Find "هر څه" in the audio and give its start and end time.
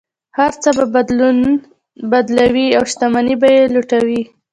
0.37-0.69